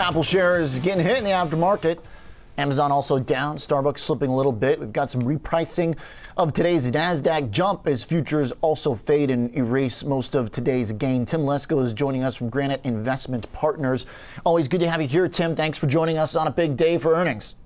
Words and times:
Apple 0.00 0.22
shares 0.22 0.78
getting 0.78 1.04
hit 1.04 1.18
in 1.18 1.24
the 1.24 1.30
aftermarket. 1.30 1.98
Amazon 2.56 2.92
also 2.92 3.18
down, 3.18 3.56
Starbucks 3.56 3.98
slipping 3.98 4.30
a 4.30 4.34
little 4.34 4.52
bit. 4.52 4.78
We've 4.78 4.92
got 4.92 5.10
some 5.10 5.22
repricing 5.22 5.98
of 6.36 6.52
today's 6.52 6.90
NASDAQ 6.90 7.50
jump 7.50 7.86
as 7.88 8.04
futures 8.04 8.52
also 8.60 8.94
fade 8.94 9.30
and 9.30 9.52
erase 9.56 10.04
most 10.04 10.36
of 10.36 10.52
today's 10.52 10.92
gain. 10.92 11.26
Tim 11.26 11.40
Lesko 11.42 11.82
is 11.82 11.92
joining 11.92 12.22
us 12.22 12.36
from 12.36 12.48
Granite 12.48 12.80
Investment 12.84 13.52
Partners. 13.52 14.06
Always 14.44 14.68
good 14.68 14.80
to 14.80 14.88
have 14.88 15.02
you 15.02 15.08
here, 15.08 15.28
Tim. 15.28 15.56
Thanks 15.56 15.78
for 15.78 15.88
joining 15.88 16.16
us 16.16 16.36
on 16.36 16.46
a 16.46 16.50
big 16.50 16.76
day 16.76 16.96
for 16.96 17.14
earnings. 17.14 17.56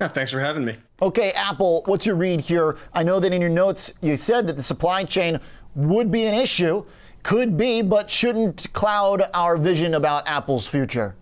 Yeah, 0.00 0.08
thanks 0.08 0.32
for 0.32 0.40
having 0.40 0.64
me. 0.64 0.76
Okay, 1.00 1.30
Apple, 1.32 1.82
what's 1.86 2.06
your 2.06 2.16
read 2.16 2.40
here? 2.40 2.76
I 2.92 3.04
know 3.04 3.20
that 3.20 3.32
in 3.32 3.40
your 3.40 3.50
notes 3.50 3.92
you 4.00 4.16
said 4.16 4.48
that 4.48 4.56
the 4.56 4.62
supply 4.62 5.04
chain 5.04 5.38
would 5.76 6.10
be 6.10 6.26
an 6.26 6.34
issue. 6.34 6.84
Could 7.22 7.56
be, 7.56 7.82
but 7.82 8.10
shouldn't 8.10 8.72
cloud 8.72 9.22
our 9.32 9.56
vision 9.56 9.94
about 9.94 10.26
Apple's 10.26 10.66
future. 10.66 11.14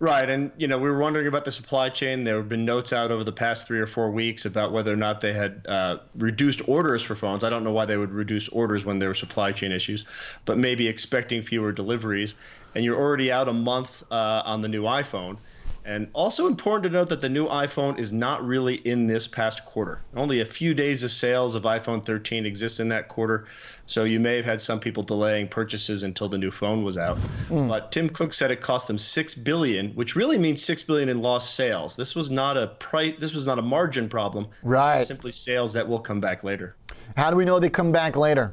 Right, 0.00 0.30
and 0.30 0.52
you 0.56 0.68
know 0.68 0.78
we 0.78 0.88
were 0.88 0.98
wondering 0.98 1.26
about 1.26 1.44
the 1.44 1.50
supply 1.50 1.88
chain. 1.88 2.22
There 2.22 2.36
have 2.36 2.48
been 2.48 2.64
notes 2.64 2.92
out 2.92 3.10
over 3.10 3.24
the 3.24 3.32
past 3.32 3.66
three 3.66 3.80
or 3.80 3.86
four 3.86 4.12
weeks 4.12 4.44
about 4.44 4.70
whether 4.70 4.92
or 4.92 4.96
not 4.96 5.20
they 5.20 5.32
had 5.32 5.66
uh, 5.68 5.98
reduced 6.14 6.68
orders 6.68 7.02
for 7.02 7.16
phones. 7.16 7.42
I 7.42 7.50
don't 7.50 7.64
know 7.64 7.72
why 7.72 7.84
they 7.84 7.96
would 7.96 8.12
reduce 8.12 8.48
orders 8.48 8.84
when 8.84 9.00
there 9.00 9.08
were 9.08 9.14
supply 9.14 9.50
chain 9.50 9.72
issues, 9.72 10.06
but 10.44 10.56
maybe 10.56 10.86
expecting 10.86 11.42
fewer 11.42 11.72
deliveries. 11.72 12.36
And 12.76 12.84
you're 12.84 12.96
already 12.96 13.32
out 13.32 13.48
a 13.48 13.52
month 13.52 14.04
uh, 14.12 14.42
on 14.44 14.60
the 14.60 14.68
new 14.68 14.84
iPhone. 14.84 15.38
And 15.88 16.10
also 16.12 16.46
important 16.46 16.82
to 16.82 16.90
note 16.90 17.08
that 17.08 17.22
the 17.22 17.30
new 17.30 17.46
iPhone 17.46 17.98
is 17.98 18.12
not 18.12 18.46
really 18.46 18.74
in 18.74 19.06
this 19.06 19.26
past 19.26 19.64
quarter. 19.64 20.02
Only 20.14 20.42
a 20.42 20.44
few 20.44 20.74
days 20.74 21.02
of 21.02 21.10
sales 21.10 21.54
of 21.54 21.62
iPhone 21.62 22.04
13 22.04 22.44
exist 22.44 22.78
in 22.78 22.90
that 22.90 23.08
quarter. 23.08 23.46
So 23.86 24.04
you 24.04 24.20
may 24.20 24.36
have 24.36 24.44
had 24.44 24.60
some 24.60 24.80
people 24.80 25.02
delaying 25.02 25.48
purchases 25.48 26.02
until 26.02 26.28
the 26.28 26.36
new 26.36 26.50
phone 26.50 26.84
was 26.84 26.98
out. 26.98 27.16
Mm. 27.48 27.70
But 27.70 27.90
Tim 27.90 28.10
Cook 28.10 28.34
said 28.34 28.50
it 28.50 28.60
cost 28.60 28.86
them 28.86 28.98
6 28.98 29.34
billion, 29.36 29.92
which 29.92 30.14
really 30.14 30.36
means 30.36 30.62
6 30.62 30.82
billion 30.82 31.08
in 31.08 31.22
lost 31.22 31.54
sales. 31.54 31.96
This 31.96 32.14
was 32.14 32.30
not 32.30 32.58
a 32.58 32.66
price 32.66 33.14
this 33.18 33.32
was 33.32 33.46
not 33.46 33.58
a 33.58 33.62
margin 33.62 34.10
problem. 34.10 34.46
Right. 34.62 35.06
Simply 35.06 35.32
sales 35.32 35.72
that 35.72 35.88
will 35.88 36.00
come 36.00 36.20
back 36.20 36.44
later. 36.44 36.76
How 37.16 37.30
do 37.30 37.36
we 37.38 37.46
know 37.46 37.58
they 37.58 37.70
come 37.70 37.92
back 37.92 38.14
later? 38.14 38.52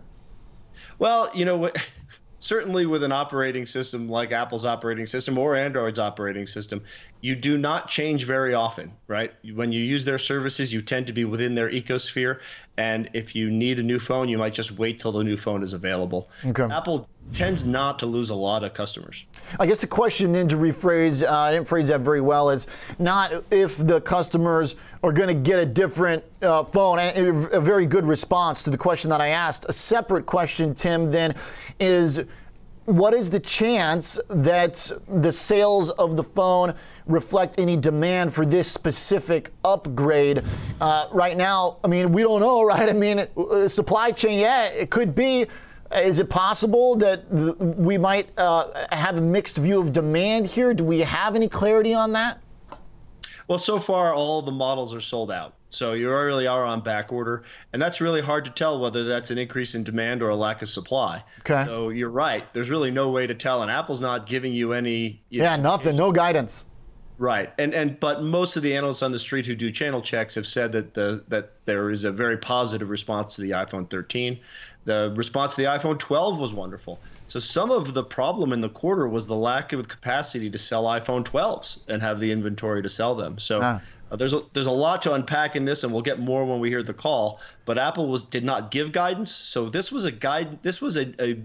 Well, 0.99 1.29
you 1.35 1.43
know 1.43 1.57
what 1.57 1.85
certainly 2.45 2.85
with 2.85 3.01
an 3.01 3.11
operating 3.11 3.65
system 3.65 4.07
like 4.07 4.31
Apple's 4.31 4.65
operating 4.65 5.07
system 5.07 5.35
or 5.39 5.55
Android's 5.55 5.97
operating 5.97 6.45
system, 6.45 6.83
you 7.19 7.35
do 7.35 7.57
not 7.57 7.89
change 7.89 8.25
very 8.25 8.53
often, 8.53 8.93
right? 9.07 9.33
When 9.55 9.71
you 9.71 9.83
use 9.83 10.05
their 10.05 10.19
services, 10.19 10.71
you 10.71 10.83
tend 10.83 11.07
to 11.07 11.13
be 11.13 11.25
within 11.25 11.55
their 11.55 11.71
ecosphere. 11.71 12.41
And 12.77 13.09
if 13.13 13.35
you 13.35 13.49
need 13.49 13.79
a 13.79 13.83
new 13.83 13.99
phone, 13.99 14.27
you 14.27 14.37
might 14.37 14.53
just 14.53 14.73
wait 14.73 14.99
till 14.99 15.11
the 15.13 15.23
new 15.23 15.37
phone 15.37 15.63
is 15.63 15.73
available. 15.73 16.29
Okay. 16.45 16.63
Apple 16.63 17.07
tends 17.31 17.65
not 17.65 17.97
to 17.99 18.05
lose 18.05 18.29
a 18.29 18.35
lot 18.35 18.63
of 18.63 18.73
customers. 18.73 19.25
I 19.59 19.65
guess 19.65 19.79
the 19.79 19.87
question 19.87 20.31
then 20.33 20.47
to 20.49 20.57
rephrase, 20.57 21.25
uh, 21.25 21.31
I 21.31 21.51
didn't 21.51 21.67
phrase 21.67 21.87
that 21.87 22.01
very 22.01 22.21
well, 22.21 22.49
is 22.49 22.67
not 22.99 23.31
if 23.49 23.77
the 23.77 24.01
customers 24.01 24.75
are 25.03 25.13
going 25.13 25.29
to 25.29 25.33
get 25.33 25.59
a 25.59 25.65
different 25.65 26.23
uh, 26.41 26.63
phone. 26.63 26.99
And 26.99 27.45
a 27.53 27.61
very 27.61 27.85
good 27.85 28.05
response 28.05 28.61
to 28.63 28.69
the 28.69 28.77
question 28.77 29.09
that 29.09 29.21
I 29.21 29.29
asked. 29.29 29.65
A 29.69 29.73
separate 29.73 30.25
question, 30.25 30.75
Tim, 30.75 31.11
then 31.11 31.33
is 31.79 32.25
what 32.85 33.13
is 33.13 33.29
the 33.29 33.39
chance 33.39 34.19
that 34.29 34.91
the 35.07 35.31
sales 35.31 35.89
of 35.91 36.15
the 36.15 36.23
phone 36.23 36.73
reflect 37.07 37.59
any 37.59 37.75
demand 37.75 38.33
for 38.33 38.45
this 38.45 38.71
specific 38.71 39.49
upgrade? 39.63 40.43
Uh, 40.79 41.07
right 41.11 41.35
now, 41.35 41.77
I 41.83 41.87
mean, 41.87 42.11
we 42.11 42.21
don't 42.21 42.41
know, 42.41 42.63
right? 42.65 42.87
I 42.89 42.93
mean, 42.93 43.19
uh, 43.19 43.67
supply 43.67 44.11
chain, 44.11 44.39
yeah, 44.39 44.67
it 44.69 44.89
could 44.89 45.15
be. 45.15 45.47
Is 45.95 46.19
it 46.19 46.29
possible 46.29 46.95
that 46.97 47.29
th- 47.35 47.55
we 47.57 47.97
might 47.97 48.27
uh, 48.37 48.85
have 48.91 49.17
a 49.17 49.21
mixed 49.21 49.57
view 49.57 49.79
of 49.79 49.93
demand 49.93 50.47
here? 50.47 50.73
Do 50.73 50.83
we 50.83 50.99
have 50.99 51.35
any 51.35 51.47
clarity 51.47 51.93
on 51.93 52.11
that? 52.13 52.41
Well, 53.47 53.59
so 53.59 53.79
far, 53.79 54.13
all 54.13 54.41
the 54.41 54.51
models 54.51 54.93
are 54.93 55.01
sold 55.01 55.31
out. 55.31 55.53
So 55.75 55.93
you 55.93 56.09
really 56.09 56.47
are 56.47 56.63
on 56.63 56.81
back 56.81 57.11
order, 57.11 57.43
and 57.73 57.81
that's 57.81 58.01
really 58.01 58.21
hard 58.21 58.45
to 58.45 58.51
tell 58.51 58.79
whether 58.79 59.03
that's 59.03 59.31
an 59.31 59.37
increase 59.37 59.75
in 59.75 59.83
demand 59.83 60.21
or 60.23 60.29
a 60.29 60.35
lack 60.35 60.61
of 60.61 60.69
supply. 60.69 61.23
Okay. 61.41 61.65
So 61.65 61.89
you're 61.89 62.09
right. 62.09 62.51
There's 62.53 62.69
really 62.69 62.91
no 62.91 63.09
way 63.09 63.27
to 63.27 63.35
tell, 63.35 63.61
and 63.61 63.71
Apple's 63.71 64.01
not 64.01 64.25
giving 64.25 64.53
you 64.53 64.73
any. 64.73 65.21
You 65.29 65.43
yeah, 65.43 65.55
know, 65.55 65.63
nothing. 65.63 65.95
No 65.95 66.11
guidance. 66.11 66.65
Right, 67.17 67.53
and 67.57 67.73
and 67.73 67.97
but 67.99 68.23
most 68.23 68.57
of 68.57 68.63
the 68.63 68.75
analysts 68.75 69.01
on 69.01 69.13
the 69.13 69.19
street 69.19 69.45
who 69.45 69.55
do 69.55 69.71
channel 69.71 70.01
checks 70.01 70.35
have 70.35 70.45
said 70.45 70.73
that 70.73 70.93
the 70.93 71.23
that 71.29 71.53
there 71.63 71.89
is 71.89 72.03
a 72.03 72.11
very 72.11 72.37
positive 72.37 72.89
response 72.89 73.35
to 73.35 73.41
the 73.41 73.51
iPhone 73.51 73.89
13. 73.89 74.39
The 74.83 75.13
response 75.15 75.55
to 75.55 75.61
the 75.61 75.67
iPhone 75.67 75.97
12 75.97 76.37
was 76.37 76.53
wonderful. 76.53 76.99
So 77.27 77.39
some 77.39 77.71
of 77.71 77.93
the 77.93 78.03
problem 78.03 78.53
in 78.53 78.61
the 78.61 78.69
quarter 78.69 79.07
was 79.07 79.27
the 79.27 79.35
lack 79.35 79.73
of 79.73 79.87
capacity 79.87 80.49
to 80.51 80.57
sell 80.57 80.83
iPhone 80.83 81.23
12s 81.23 81.79
and 81.87 82.01
have 82.01 82.19
the 82.19 82.31
inventory 82.31 82.83
to 82.83 82.89
sell 82.89 83.15
them. 83.15 83.39
So 83.39 83.61
ah. 83.63 83.81
Uh, 84.11 84.15
there's 84.15 84.33
a, 84.33 84.41
there's 84.53 84.65
a 84.65 84.71
lot 84.71 85.01
to 85.03 85.13
unpack 85.13 85.55
in 85.55 85.65
this, 85.65 85.83
and 85.83 85.91
we'll 85.91 86.01
get 86.01 86.19
more 86.19 86.45
when 86.45 86.59
we 86.59 86.69
hear 86.69 86.83
the 86.83 86.93
call. 86.93 87.39
But 87.65 87.77
Apple 87.77 88.07
was 88.07 88.23
did 88.23 88.43
not 88.43 88.71
give 88.71 88.91
guidance, 88.91 89.31
so 89.31 89.69
this 89.69 89.91
was 89.91 90.05
a 90.05 90.11
guide. 90.11 90.61
This 90.63 90.81
was 90.81 90.97
a, 90.97 91.13
a, 91.23 91.41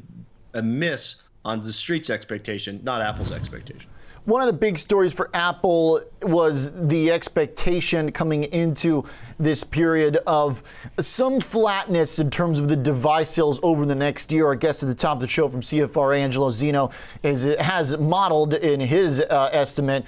a 0.54 0.62
miss 0.62 1.22
on 1.44 1.62
the 1.62 1.72
street's 1.72 2.10
expectation, 2.10 2.80
not 2.82 3.00
Apple's 3.00 3.32
expectation. 3.32 3.88
One 4.26 4.42
of 4.42 4.46
the 4.46 4.52
big 4.52 4.76
stories 4.76 5.14
for 5.14 5.30
Apple 5.32 6.02
was 6.22 6.88
the 6.88 7.10
expectation 7.10 8.12
coming 8.12 8.44
into 8.44 9.06
this 9.38 9.64
period 9.64 10.18
of 10.26 10.62
some 11.00 11.40
flatness 11.40 12.18
in 12.18 12.30
terms 12.30 12.58
of 12.58 12.68
the 12.68 12.76
device 12.76 13.30
sales 13.30 13.58
over 13.62 13.86
the 13.86 13.94
next 13.94 14.30
year. 14.30 14.46
Our 14.46 14.56
guest 14.56 14.82
at 14.82 14.90
the 14.90 14.94
top 14.94 15.16
of 15.16 15.20
the 15.22 15.26
show 15.26 15.48
from 15.48 15.62
CFR, 15.62 16.18
Angelo 16.18 16.50
Zino, 16.50 16.92
is, 17.22 17.44
has 17.58 17.96
modeled 17.96 18.52
in 18.52 18.80
his 18.80 19.20
uh, 19.20 19.48
estimate 19.52 20.04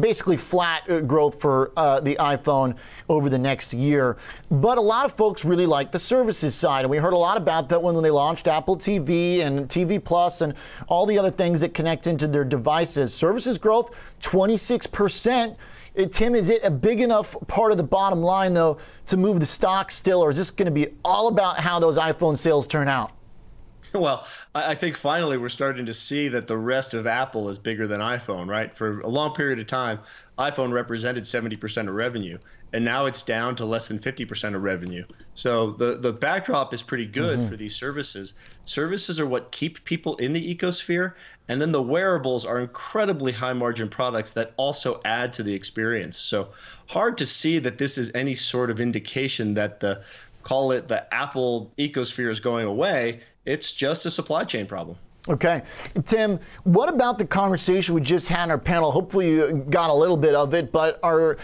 basically 0.00 0.36
flat 0.36 0.88
uh, 0.90 1.00
growth 1.00 1.40
for 1.40 1.72
uh, 1.76 2.00
the 2.00 2.16
iPhone 2.16 2.76
over 3.08 3.28
the 3.28 3.38
next 3.38 3.72
year. 3.72 4.16
But 4.50 4.78
a 4.78 4.82
lot 4.82 5.06
of 5.06 5.12
folks 5.12 5.44
really 5.44 5.66
like 5.66 5.92
the 5.92 5.98
services 5.98 6.54
side, 6.54 6.80
and 6.80 6.90
we 6.90 6.98
heard 6.98 7.12
a 7.12 7.18
lot 7.18 7.36
about 7.36 7.68
that 7.70 7.82
when 7.82 8.00
they 8.02 8.10
launched 8.10 8.46
Apple 8.46 8.76
TV 8.76 9.40
and 9.40 9.68
TV 9.68 10.02
Plus 10.02 10.40
and 10.40 10.54
all 10.88 11.06
the 11.06 11.18
other 11.18 11.30
things 11.30 11.60
that 11.60 11.74
connect 11.74 12.06
into 12.06 12.26
their 12.26 12.44
devices. 12.44 13.14
Services 13.14 13.58
growth 13.58 13.94
26%. 14.22 15.56
Uh, 15.96 16.06
Tim, 16.06 16.34
is 16.34 16.50
it 16.50 16.64
a 16.64 16.70
big 16.70 17.00
enough 17.00 17.36
part 17.46 17.70
of 17.70 17.78
the 17.78 17.84
bottom 17.84 18.20
line, 18.20 18.54
though, 18.54 18.78
to 19.06 19.16
move 19.16 19.40
the 19.40 19.46
stock 19.46 19.92
still, 19.92 20.22
or 20.22 20.30
is 20.30 20.36
this 20.36 20.50
going 20.50 20.66
to 20.66 20.72
be 20.72 20.88
all 21.04 21.28
about 21.28 21.58
how 21.60 21.78
those 21.78 21.96
iPhone 21.96 22.36
sales 22.36 22.66
turn 22.66 22.88
out? 22.88 23.12
Well, 24.04 24.26
I 24.56 24.74
think 24.74 24.96
finally 24.96 25.36
we're 25.38 25.48
starting 25.48 25.86
to 25.86 25.92
see 25.92 26.26
that 26.28 26.48
the 26.48 26.58
rest 26.58 26.94
of 26.94 27.06
Apple 27.06 27.48
is 27.48 27.58
bigger 27.58 27.86
than 27.86 28.00
iPhone, 28.00 28.48
right? 28.48 28.76
For 28.76 28.98
a 29.00 29.08
long 29.08 29.34
period 29.34 29.60
of 29.60 29.68
time, 29.68 30.00
iPhone 30.36 30.72
represented 30.72 31.22
70% 31.22 31.88
of 31.88 31.94
revenue, 31.94 32.38
and 32.72 32.84
now 32.84 33.06
it's 33.06 33.22
down 33.22 33.54
to 33.54 33.64
less 33.64 33.86
than 33.86 34.00
50% 34.00 34.56
of 34.56 34.62
revenue. 34.64 35.04
So 35.34 35.70
the, 35.72 35.96
the 35.96 36.12
backdrop 36.12 36.74
is 36.74 36.82
pretty 36.82 37.06
good 37.06 37.38
mm-hmm. 37.38 37.48
for 37.48 37.56
these 37.56 37.76
services. 37.76 38.34
Services 38.64 39.20
are 39.20 39.26
what 39.26 39.52
keep 39.52 39.84
people 39.84 40.16
in 40.16 40.32
the 40.32 40.54
ecosphere, 40.54 41.12
and 41.46 41.62
then 41.62 41.70
the 41.70 41.82
wearables 41.82 42.44
are 42.44 42.58
incredibly 42.58 43.30
high 43.30 43.52
margin 43.52 43.88
products 43.88 44.32
that 44.32 44.54
also 44.56 45.00
add 45.04 45.32
to 45.34 45.44
the 45.44 45.54
experience. 45.54 46.16
So 46.16 46.48
hard 46.88 47.16
to 47.18 47.26
see 47.26 47.60
that 47.60 47.78
this 47.78 47.96
is 47.96 48.10
any 48.12 48.34
sort 48.34 48.70
of 48.70 48.80
indication 48.80 49.54
that 49.54 49.78
the 49.78 50.02
call 50.44 50.72
it 50.72 50.86
the 50.86 51.12
Apple 51.12 51.72
ecosphere 51.78 52.30
is 52.30 52.38
going 52.38 52.66
away 52.66 53.20
it's 53.44 53.72
just 53.72 54.06
a 54.06 54.10
supply 54.10 54.44
chain 54.44 54.66
problem. 54.66 54.96
Okay. 55.26 55.62
Tim, 56.04 56.38
what 56.64 56.90
about 56.90 57.16
the 57.16 57.24
conversation 57.24 57.94
we 57.94 58.02
just 58.02 58.28
had 58.28 58.42
on 58.42 58.50
our 58.50 58.58
panel? 58.58 58.92
Hopefully, 58.92 59.30
you 59.30 59.64
got 59.70 59.88
a 59.88 59.94
little 59.94 60.18
bit 60.18 60.34
of 60.34 60.52
it, 60.52 60.70
but 60.70 61.00
our 61.02 61.38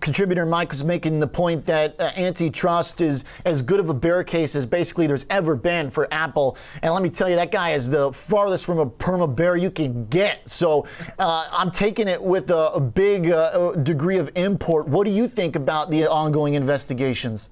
contributor 0.00 0.46
Mike 0.46 0.70
was 0.70 0.84
making 0.84 1.18
the 1.18 1.26
point 1.26 1.64
that 1.64 1.96
uh, 1.98 2.12
antitrust 2.16 3.00
is 3.00 3.24
as 3.44 3.60
good 3.60 3.80
of 3.80 3.88
a 3.88 3.94
bear 3.94 4.22
case 4.22 4.54
as 4.54 4.64
basically 4.64 5.08
there's 5.08 5.26
ever 5.30 5.56
been 5.56 5.90
for 5.90 6.06
Apple. 6.14 6.56
And 6.80 6.94
let 6.94 7.02
me 7.02 7.10
tell 7.10 7.28
you, 7.28 7.34
that 7.34 7.50
guy 7.50 7.70
is 7.70 7.90
the 7.90 8.12
farthest 8.12 8.66
from 8.66 8.78
a 8.78 8.86
perma 8.86 9.34
bear 9.34 9.56
you 9.56 9.72
can 9.72 10.06
get. 10.06 10.48
So 10.48 10.86
uh, 11.18 11.48
I'm 11.50 11.72
taking 11.72 12.06
it 12.06 12.22
with 12.22 12.52
a, 12.52 12.74
a 12.74 12.80
big 12.80 13.32
uh, 13.32 13.72
degree 13.72 14.18
of 14.18 14.30
import. 14.36 14.86
What 14.86 15.08
do 15.08 15.12
you 15.12 15.26
think 15.26 15.56
about 15.56 15.90
the 15.90 16.06
ongoing 16.06 16.54
investigations? 16.54 17.50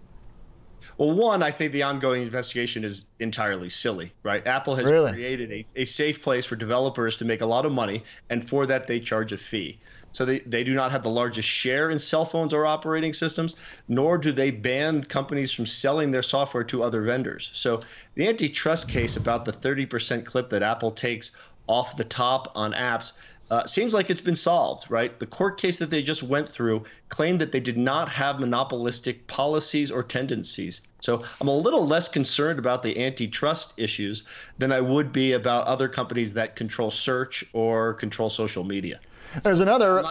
Well, 0.98 1.12
one, 1.12 1.42
I 1.42 1.50
think 1.50 1.72
the 1.72 1.82
ongoing 1.82 2.22
investigation 2.22 2.84
is 2.84 3.06
entirely 3.18 3.68
silly, 3.68 4.12
right? 4.22 4.46
Apple 4.46 4.74
has 4.76 4.90
really? 4.90 5.12
created 5.12 5.50
a, 5.50 5.64
a 5.76 5.84
safe 5.84 6.22
place 6.22 6.44
for 6.44 6.56
developers 6.56 7.16
to 7.18 7.24
make 7.24 7.40
a 7.40 7.46
lot 7.46 7.66
of 7.66 7.72
money, 7.72 8.04
and 8.30 8.46
for 8.46 8.66
that, 8.66 8.86
they 8.86 9.00
charge 9.00 9.32
a 9.32 9.36
fee. 9.36 9.80
So 10.12 10.26
they, 10.26 10.40
they 10.40 10.62
do 10.62 10.74
not 10.74 10.92
have 10.92 11.02
the 11.02 11.10
largest 11.10 11.48
share 11.48 11.90
in 11.90 11.98
cell 11.98 12.26
phones 12.26 12.52
or 12.52 12.66
operating 12.66 13.14
systems, 13.14 13.54
nor 13.88 14.18
do 14.18 14.30
they 14.30 14.50
ban 14.50 15.02
companies 15.02 15.52
from 15.52 15.64
selling 15.64 16.10
their 16.10 16.22
software 16.22 16.64
to 16.64 16.82
other 16.82 17.02
vendors. 17.02 17.50
So 17.54 17.80
the 18.14 18.28
antitrust 18.28 18.88
case 18.88 19.16
about 19.16 19.46
the 19.46 19.52
30% 19.52 20.26
clip 20.26 20.50
that 20.50 20.62
Apple 20.62 20.90
takes 20.90 21.32
off 21.66 21.96
the 21.96 22.04
top 22.04 22.52
on 22.54 22.72
apps 22.72 23.12
uh, 23.52 23.66
seems 23.66 23.92
like 23.92 24.08
it's 24.08 24.22
been 24.22 24.34
solved, 24.34 24.90
right? 24.90 25.20
The 25.20 25.26
court 25.26 25.60
case 25.60 25.78
that 25.78 25.90
they 25.90 26.02
just 26.02 26.22
went 26.22 26.48
through 26.48 26.84
claimed 27.10 27.38
that 27.42 27.52
they 27.52 27.60
did 27.60 27.76
not 27.76 28.08
have 28.08 28.40
monopolistic 28.40 29.26
policies 29.26 29.90
or 29.90 30.02
tendencies. 30.02 30.80
So 31.00 31.22
I'm 31.38 31.48
a 31.48 31.54
little 31.54 31.86
less 31.86 32.08
concerned 32.08 32.58
about 32.58 32.82
the 32.82 33.04
antitrust 33.04 33.74
issues 33.76 34.22
than 34.56 34.72
I 34.72 34.80
would 34.80 35.12
be 35.12 35.32
about 35.32 35.66
other 35.66 35.86
companies 35.86 36.32
that 36.32 36.56
control 36.56 36.90
search 36.90 37.44
or 37.52 37.92
control 37.92 38.30
social 38.30 38.64
media. 38.64 39.00
There's 39.42 39.60
another 39.60 40.02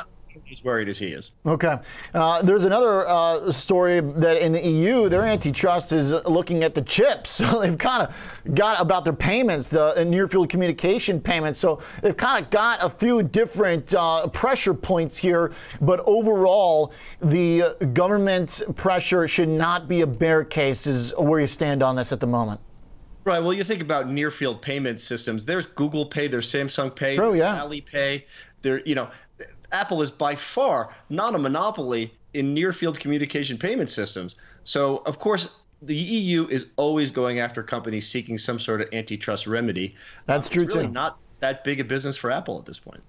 as 0.50 0.63
worried 0.63 0.89
as 0.89 1.00
he 1.00 1.07
is. 1.07 1.31
Okay. 1.45 1.78
Uh, 2.13 2.42
there's 2.42 2.66
another 2.66 3.07
uh, 3.07 3.51
story 3.51 4.00
that 4.00 4.44
in 4.44 4.51
the 4.51 4.62
EU, 4.62 5.10
their 5.10 5.24
antitrust 5.24 5.92
is 5.92 6.12
looking 6.12 6.63
at 6.63 6.75
the 6.75 6.81
chips. 6.81 7.42
So 7.51 7.60
they've 7.60 7.78
kind 7.78 8.07
of 8.07 8.56
got 8.56 8.80
about 8.80 9.04
their 9.04 9.13
payments, 9.13 9.68
the 9.68 10.06
near 10.06 10.28
field 10.28 10.50
communication 10.50 11.19
payments. 11.19 11.60
So 11.60 11.81
they've 12.01 12.16
kind 12.16 12.44
of 12.44 12.51
got 12.51 12.83
a 12.83 12.89
few 12.89 13.24
different 13.24 13.94
uh, 13.95 14.28
pressure 14.28 14.75
points 14.75 15.18
here. 15.18 15.51
But 15.81 16.01
overall, 16.06 16.94
the 17.19 17.75
government 17.94 18.62
pressure 18.75 19.28
should 19.28 19.50
not 19.50 19.88
be 19.88 20.01
a 20.01 20.07
bear 20.07 20.44
case, 20.44 20.86
is 20.86 21.13
where 21.18 21.39
you 21.39 21.48
stand 21.48 21.81
on 21.81 21.95
this 21.95 22.12
at 22.12 22.19
the 22.19 22.28
moment. 22.28 22.62
Right. 23.24 23.39
Well, 23.39 23.54
you 23.54 23.63
think 23.63 23.81
about 23.81 24.10
near 24.10 24.31
field 24.31 24.62
payment 24.62 25.00
systems. 25.00 25.45
There's 25.45 25.66
Google 25.68 26.06
Pay, 26.06 26.28
there's 26.28 26.51
Samsung 26.51 26.95
Pay, 26.95 27.16
True, 27.16 27.36
yeah. 27.36 27.57
Alipay. 27.57 28.24
There, 28.63 28.81
you 28.86 28.95
know, 28.95 29.10
Apple 29.71 30.01
is 30.01 30.12
by 30.12 30.35
far 30.35 30.94
not 31.09 31.35
a 31.35 31.39
monopoly 31.39 32.13
in 32.33 32.53
near 32.53 32.73
field 32.73 33.00
communication 33.00 33.57
payment 33.57 33.89
systems. 33.89 34.35
So, 34.63 34.97
of 35.06 35.19
course, 35.19 35.56
the 35.81 35.95
EU 35.95 36.47
is 36.47 36.68
always 36.75 37.12
going 37.12 37.39
after 37.39 37.63
companies 37.63 38.07
seeking 38.07 38.38
some 38.38 38.59
sort 38.59 38.81
of 38.81 38.89
antitrust 38.94 39.47
remedy. 39.47 39.95
That's 40.25 40.47
um, 40.47 40.53
true 40.53 40.65
really 40.65 40.88
too. 40.88 40.91
Not 40.91 41.18
that 41.39 41.63
big 41.63 41.79
a 41.79 41.83
business 41.83 42.15
for 42.15 42.31
Apple 42.31 42.59
at 42.59 42.65
this 42.65 42.79
point. 42.79 43.01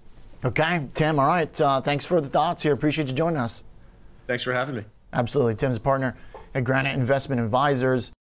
Okay, 0.43 0.87
Tim. 0.93 1.19
All 1.19 1.27
right. 1.27 1.61
Uh, 1.61 1.79
thanks 1.81 2.05
for 2.05 2.19
the 2.19 2.27
thoughts 2.27 2.63
here. 2.63 2.73
Appreciate 2.73 3.07
you 3.07 3.13
joining 3.13 3.37
us. 3.37 3.63
Thanks 4.27 4.43
for 4.43 4.53
having 4.53 4.75
me. 4.75 4.83
Absolutely. 5.13 5.55
Tim's 5.55 5.77
a 5.77 5.79
partner 5.79 6.17
at 6.53 6.63
Granite 6.63 6.93
Investment 6.93 7.39
Advisors. 7.39 8.11